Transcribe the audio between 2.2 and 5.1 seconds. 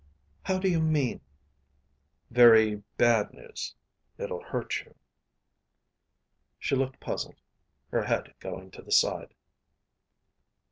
"Very bad news. It'll hurt you."